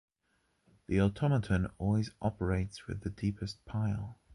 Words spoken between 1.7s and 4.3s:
always operates with the deepest pile.